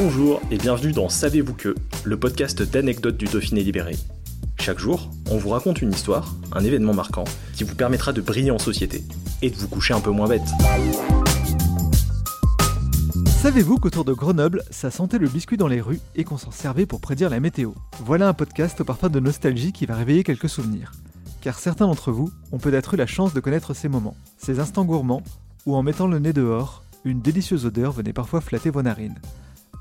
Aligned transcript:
Bonjour 0.00 0.40
et 0.52 0.58
bienvenue 0.58 0.92
dans 0.92 1.08
Savez-vous 1.08 1.54
que, 1.54 1.74
le 2.04 2.16
podcast 2.16 2.62
d'anecdotes 2.62 3.16
du 3.16 3.24
Dauphiné 3.24 3.64
libéré. 3.64 3.96
Chaque 4.60 4.78
jour, 4.78 5.10
on 5.28 5.38
vous 5.38 5.48
raconte 5.48 5.82
une 5.82 5.90
histoire, 5.90 6.36
un 6.52 6.62
événement 6.62 6.94
marquant, 6.94 7.24
qui 7.56 7.64
vous 7.64 7.74
permettra 7.74 8.12
de 8.12 8.20
briller 8.20 8.52
en 8.52 8.60
société 8.60 9.02
et 9.42 9.50
de 9.50 9.56
vous 9.56 9.66
coucher 9.66 9.94
un 9.94 10.00
peu 10.00 10.12
moins 10.12 10.28
bête. 10.28 10.46
Savez-vous 13.42 13.78
qu'autour 13.78 14.04
de 14.04 14.12
Grenoble, 14.12 14.62
ça 14.70 14.92
sentait 14.92 15.18
le 15.18 15.26
biscuit 15.26 15.56
dans 15.56 15.66
les 15.66 15.80
rues 15.80 16.00
et 16.14 16.22
qu'on 16.22 16.38
s'en 16.38 16.52
servait 16.52 16.86
pour 16.86 17.00
prédire 17.00 17.28
la 17.28 17.40
météo? 17.40 17.72
Voilà 17.98 18.28
un 18.28 18.34
podcast 18.34 18.80
au 18.80 18.84
parfum 18.84 19.08
de 19.08 19.18
nostalgie 19.18 19.72
qui 19.72 19.84
va 19.84 19.96
réveiller 19.96 20.22
quelques 20.22 20.48
souvenirs. 20.48 20.92
Car 21.40 21.58
certains 21.58 21.88
d'entre 21.88 22.12
vous 22.12 22.30
ont 22.52 22.58
peut-être 22.58 22.94
eu 22.94 22.98
la 22.98 23.08
chance 23.08 23.34
de 23.34 23.40
connaître 23.40 23.74
ces 23.74 23.88
moments, 23.88 24.16
ces 24.36 24.60
instants 24.60 24.84
gourmands 24.84 25.24
où 25.66 25.74
en 25.74 25.82
mettant 25.82 26.06
le 26.06 26.20
nez 26.20 26.32
dehors, 26.32 26.84
une 27.04 27.20
délicieuse 27.20 27.66
odeur 27.66 27.90
venait 27.90 28.12
parfois 28.12 28.40
flatter 28.40 28.70
vos 28.70 28.82
narines. 28.82 29.18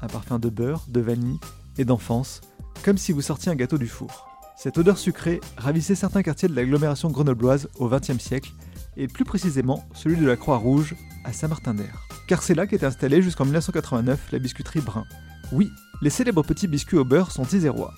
Un 0.01 0.07
parfum 0.07 0.39
de 0.39 0.49
beurre, 0.49 0.85
de 0.87 1.01
vanille 1.01 1.39
et 1.77 1.85
d'enfance, 1.85 2.41
comme 2.83 2.97
si 2.97 3.11
vous 3.11 3.21
sortiez 3.21 3.51
un 3.51 3.55
gâteau 3.55 3.77
du 3.77 3.87
four. 3.87 4.27
Cette 4.55 4.77
odeur 4.77 4.97
sucrée 4.97 5.39
ravissait 5.57 5.95
certains 5.95 6.23
quartiers 6.23 6.49
de 6.49 6.55
l'agglomération 6.55 7.09
grenobloise 7.09 7.69
au 7.77 7.89
XXe 7.89 8.19
siècle, 8.19 8.51
et 8.95 9.07
plus 9.07 9.25
précisément 9.25 9.87
celui 9.93 10.17
de 10.17 10.25
la 10.25 10.35
Croix-Rouge 10.35 10.95
à 11.23 11.31
Saint-Martin-d'Air. 11.31 12.07
Car 12.27 12.41
c'est 12.41 12.55
là 12.55 12.65
qu'est 12.65 12.83
installée 12.83 13.21
jusqu'en 13.21 13.45
1989 13.45 14.31
la 14.31 14.39
biscuiterie 14.39 14.81
Brun. 14.81 15.05
Oui, 15.51 15.69
les 16.01 16.09
célèbres 16.09 16.43
petits 16.43 16.67
biscuits 16.67 16.97
au 16.97 17.05
beurre 17.05 17.31
sont 17.31 17.45
isérois, 17.45 17.93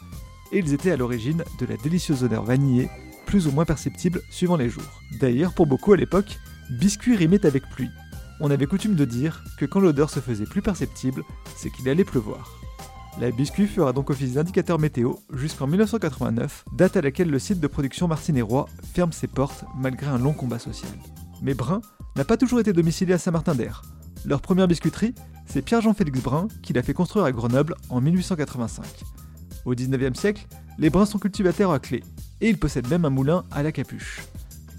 et 0.52 0.60
ils 0.60 0.74
étaient 0.74 0.92
à 0.92 0.98
l'origine 0.98 1.44
de 1.60 1.66
la 1.66 1.78
délicieuse 1.78 2.24
odeur 2.24 2.44
vanillée, 2.44 2.90
plus 3.26 3.48
ou 3.48 3.52
moins 3.52 3.66
perceptible 3.66 4.22
suivant 4.30 4.58
les 4.58 4.70
jours. 4.70 5.02
D'ailleurs, 5.20 5.54
pour 5.54 5.68
beaucoup 5.68 5.94
à 5.94 5.98
l'époque, 5.98 6.40
biscuit 6.70 7.16
rimait 7.16 7.46
avec 7.46 7.70
pluie. 7.70 7.90
On 8.42 8.52
avait 8.52 8.68
coutume 8.68 8.96
de 8.96 9.06
dire 9.06 9.44
que 9.58 9.66
quand 9.66 9.80
l'odeur 9.80 10.10
se 10.10 10.22
faisait 10.22 10.46
plus 10.46 10.62
perceptible, 10.62 11.24
c'est 11.58 11.70
qu'il 11.70 11.90
allait 11.90 12.06
pleuvoir. 12.06 12.60
La 13.20 13.32
biscuit 13.32 13.68
fera 13.68 13.92
donc 13.92 14.10
office 14.10 14.34
d'indicateur 14.34 14.80
météo 14.80 15.16
jusqu'en 15.34 15.68
1989, 15.68 16.64
date 16.72 16.96
à 16.96 17.02
laquelle 17.02 17.30
le 17.30 17.40
site 17.40 17.60
de 17.60 17.68
production 17.68 18.08
martinérois 18.08 18.68
ferme 18.94 19.12
ses 19.12 19.28
portes 19.28 19.66
malgré 19.78 20.08
un 20.08 20.18
long 20.18 20.32
combat 20.32 20.60
social. 20.60 20.92
Mais 21.42 21.54
Brun 21.54 21.82
n'a 22.16 22.24
pas 22.24 22.38
toujours 22.38 22.62
été 22.62 22.72
domicilié 22.72 23.14
à 23.14 23.18
Saint-Martin-d'Air. 23.18 23.82
Leur 24.26 24.42
première 24.42 24.68
biscuiterie, 24.68 25.16
c'est 25.46 25.62
Pierre-Jean-Félix 25.62 26.22
Brun 26.22 26.48
qui 26.62 26.72
l'a 26.72 26.84
fait 26.84 26.94
construire 26.94 27.26
à 27.26 27.34
Grenoble 27.34 27.76
en 27.90 28.00
1885. 28.00 28.86
Au 29.66 29.76
19e 29.76 30.16
siècle, 30.16 30.48
les 30.78 30.90
Bruns 30.90 31.06
sont 31.06 31.20
cultivateurs 31.20 31.72
à 31.72 31.80
clé, 31.80 32.04
et 32.40 32.50
ils 32.50 32.58
possèdent 32.58 32.90
même 32.90 33.04
un 33.04 33.10
moulin 33.10 33.44
à 33.52 33.64
la 33.64 33.74
capuche. 33.74 34.22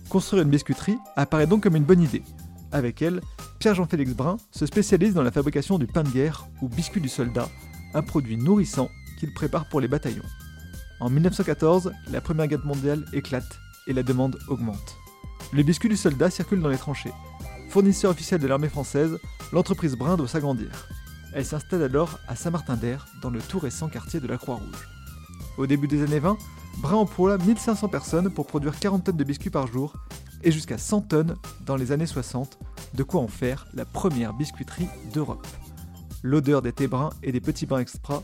Construire 0.08 0.44
une 0.44 0.50
biscuiterie 0.50 0.96
apparaît 1.14 1.46
donc 1.46 1.62
comme 1.62 1.76
une 1.76 1.84
bonne 1.84 2.00
idée. 2.00 2.22
Avec 2.72 3.02
elle, 3.02 3.20
Pierre-Jean-Félix 3.60 4.12
Brun 4.14 4.38
se 4.52 4.64
spécialise 4.64 5.12
dans 5.12 5.22
la 5.22 5.30
fabrication 5.30 5.78
du 5.78 5.86
pain 5.86 6.02
de 6.02 6.08
guerre 6.08 6.48
ou 6.62 6.68
biscuit 6.70 7.02
du 7.02 7.10
soldat, 7.10 7.46
un 7.92 8.00
produit 8.00 8.38
nourrissant 8.38 8.88
qu'il 9.18 9.34
prépare 9.34 9.68
pour 9.68 9.82
les 9.82 9.88
bataillons. 9.88 10.24
En 10.98 11.10
1914, 11.10 11.92
la 12.10 12.22
Première 12.22 12.46
Guerre 12.46 12.64
mondiale 12.64 13.04
éclate 13.12 13.60
et 13.86 13.92
la 13.92 14.02
demande 14.02 14.38
augmente. 14.48 14.96
Le 15.52 15.62
biscuit 15.62 15.90
du 15.90 15.98
soldat 15.98 16.30
circule 16.30 16.62
dans 16.62 16.70
les 16.70 16.78
tranchées. 16.78 17.12
Fournisseur 17.68 18.12
officiel 18.12 18.40
de 18.40 18.46
l'armée 18.46 18.70
française, 18.70 19.18
l'entreprise 19.52 19.94
Brun 19.94 20.16
doit 20.16 20.26
s'agrandir. 20.26 20.70
Elle 21.34 21.44
s'installe 21.44 21.82
alors 21.82 22.18
à 22.28 22.36
Saint-Martin-d'Air, 22.36 23.08
dans 23.20 23.30
le 23.30 23.40
tout 23.40 23.58
récent 23.58 23.88
quartier 23.88 24.20
de 24.20 24.26
la 24.26 24.38
Croix-Rouge. 24.38 24.88
Au 25.58 25.66
début 25.66 25.86
des 25.86 26.02
années 26.02 26.18
20, 26.18 26.38
Brun 26.78 26.96
emploie 26.96 27.36
1500 27.36 27.88
personnes 27.88 28.30
pour 28.30 28.46
produire 28.46 28.78
40 28.80 29.04
tonnes 29.04 29.18
de 29.18 29.24
biscuits 29.24 29.50
par 29.50 29.66
jour 29.66 29.92
et 30.42 30.50
jusqu'à 30.50 30.78
100 30.78 31.02
tonnes 31.02 31.36
dans 31.66 31.76
les 31.76 31.92
années 31.92 32.06
60, 32.06 32.58
de 32.94 33.02
quoi 33.02 33.20
en 33.20 33.28
faire 33.28 33.66
la 33.74 33.84
première 33.84 34.32
biscuiterie 34.32 34.88
d'Europe. 35.12 35.46
L'odeur 36.22 36.62
des 36.62 36.72
thés 36.72 36.88
bruns 36.88 37.10
et 37.22 37.32
des 37.32 37.40
petits 37.40 37.66
pains 37.66 37.78
extra 37.78 38.22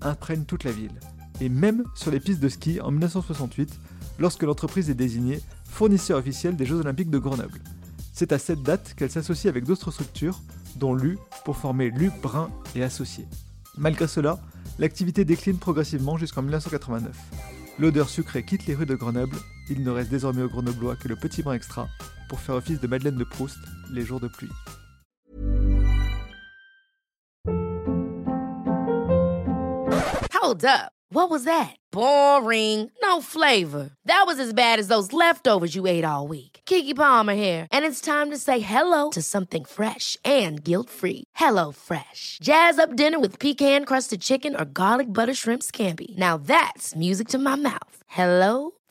imprègne 0.00 0.44
toute 0.44 0.64
la 0.64 0.72
ville. 0.72 0.98
Et 1.40 1.48
même 1.48 1.84
sur 1.94 2.10
les 2.10 2.20
pistes 2.20 2.40
de 2.40 2.48
ski 2.48 2.80
en 2.80 2.90
1968, 2.90 3.78
lorsque 4.18 4.42
l'entreprise 4.42 4.90
est 4.90 4.94
désignée 4.94 5.40
fournisseur 5.64 6.18
officiel 6.18 6.56
des 6.56 6.66
Jeux 6.66 6.76
Olympiques 6.76 7.10
de 7.10 7.18
Grenoble. 7.18 7.60
C'est 8.12 8.32
à 8.32 8.38
cette 8.38 8.62
date 8.62 8.94
qu'elle 8.96 9.10
s'associe 9.10 9.50
avec 9.50 9.64
d'autres 9.64 9.90
structures, 9.90 10.40
dont 10.76 10.94
l'U, 10.94 11.18
pour 11.44 11.56
former 11.56 11.90
l'U 11.90 12.12
Brun 12.22 12.48
et 12.76 12.84
Associés. 12.84 13.26
Malgré 13.76 14.06
cela, 14.06 14.38
l'activité 14.78 15.24
décline 15.24 15.58
progressivement 15.58 16.16
jusqu'en 16.16 16.42
1989. 16.42 17.16
L'odeur 17.80 18.08
sucrée 18.08 18.44
quitte 18.44 18.66
les 18.66 18.76
rues 18.76 18.86
de 18.86 18.94
Grenoble, 18.94 19.36
il 19.68 19.82
ne 19.82 19.90
reste 19.90 20.10
désormais 20.10 20.42
aux 20.42 20.48
Grenoblois 20.48 20.94
que 20.94 21.08
le 21.08 21.16
petit 21.16 21.42
brin 21.42 21.54
extra 21.54 21.88
pour 22.28 22.40
faire 22.40 22.56
office 22.56 22.80
de 22.80 22.86
Madeleine 22.86 23.16
de 23.16 23.24
Proust 23.24 23.58
les 23.92 24.02
jours 24.02 24.20
de 24.20 24.28
pluie. 24.28 24.50
Hold 30.32 30.64
up. 30.64 30.92
What 31.08 31.30
was 31.30 31.44
that? 31.44 31.76
Boring. 31.90 32.90
No 33.00 33.22
flavor. 33.22 33.90
That 34.04 34.24
was 34.26 34.38
as 34.38 34.52
bad 34.52 34.78
as 34.78 34.88
those 34.88 35.12
leftovers 35.12 35.74
you 35.74 35.86
ate 35.86 36.04
all 36.04 36.28
week. 36.28 36.60
Kiki 36.66 36.92
Palmer 36.92 37.34
here, 37.34 37.66
and 37.70 37.84
it's 37.84 38.00
time 38.00 38.30
to 38.30 38.36
say 38.36 38.58
hello 38.58 39.10
to 39.10 39.22
something 39.22 39.64
fresh 39.64 40.16
and 40.24 40.62
guilt-free. 40.62 41.24
Hello 41.36 41.72
Fresh. 41.72 42.38
Jazz 42.42 42.78
up 42.78 42.94
dinner 42.94 43.18
with 43.18 43.38
pecan-crusted 43.38 44.20
chicken 44.20 44.54
or 44.54 44.64
garlic 44.64 45.12
butter 45.12 45.34
shrimp 45.34 45.62
scampi. 45.62 46.16
Now 46.16 46.36
that's 46.36 46.94
music 46.94 47.28
to 47.28 47.38
my 47.38 47.54
mouth. 47.54 47.96
Hello 48.06 48.72